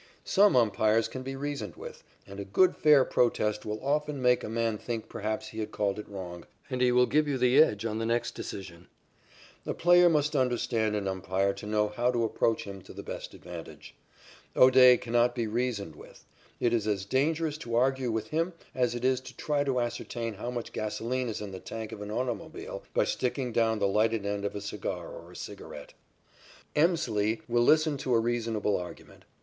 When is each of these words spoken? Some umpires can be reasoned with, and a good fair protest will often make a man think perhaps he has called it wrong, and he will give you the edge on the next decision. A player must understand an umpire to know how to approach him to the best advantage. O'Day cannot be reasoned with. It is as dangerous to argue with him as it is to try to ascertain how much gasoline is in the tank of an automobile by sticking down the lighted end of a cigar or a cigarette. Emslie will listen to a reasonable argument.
Some 0.25 0.55
umpires 0.55 1.07
can 1.07 1.21
be 1.21 1.35
reasoned 1.35 1.75
with, 1.75 2.03
and 2.25 2.39
a 2.39 2.43
good 2.43 2.75
fair 2.75 3.05
protest 3.05 3.67
will 3.67 3.79
often 3.85 4.19
make 4.19 4.43
a 4.43 4.49
man 4.49 4.79
think 4.79 5.07
perhaps 5.07 5.49
he 5.49 5.59
has 5.59 5.67
called 5.71 5.99
it 5.99 6.09
wrong, 6.09 6.47
and 6.71 6.81
he 6.81 6.91
will 6.91 7.05
give 7.05 7.27
you 7.27 7.37
the 7.37 7.61
edge 7.61 7.85
on 7.85 7.99
the 7.99 8.05
next 8.07 8.33
decision. 8.33 8.87
A 9.63 9.75
player 9.75 10.09
must 10.09 10.35
understand 10.35 10.95
an 10.95 11.07
umpire 11.07 11.53
to 11.53 11.67
know 11.67 11.89
how 11.89 12.09
to 12.09 12.23
approach 12.23 12.63
him 12.63 12.81
to 12.81 12.93
the 12.93 13.03
best 13.03 13.35
advantage. 13.35 13.93
O'Day 14.55 14.97
cannot 14.97 15.35
be 15.35 15.45
reasoned 15.45 15.95
with. 15.95 16.25
It 16.59 16.73
is 16.73 16.87
as 16.87 17.05
dangerous 17.05 17.59
to 17.59 17.75
argue 17.75 18.11
with 18.11 18.29
him 18.29 18.53
as 18.73 18.95
it 18.95 19.05
is 19.05 19.21
to 19.21 19.37
try 19.37 19.63
to 19.63 19.79
ascertain 19.79 20.33
how 20.33 20.49
much 20.49 20.73
gasoline 20.73 21.29
is 21.29 21.41
in 21.41 21.51
the 21.51 21.59
tank 21.59 21.91
of 21.91 22.01
an 22.01 22.09
automobile 22.09 22.81
by 22.95 23.03
sticking 23.03 23.51
down 23.51 23.77
the 23.77 23.87
lighted 23.87 24.25
end 24.25 24.45
of 24.45 24.55
a 24.55 24.61
cigar 24.61 25.09
or 25.09 25.31
a 25.31 25.35
cigarette. 25.35 25.93
Emslie 26.75 27.41
will 27.47 27.61
listen 27.61 27.97
to 27.97 28.15
a 28.15 28.19
reasonable 28.19 28.77
argument. 28.77 29.25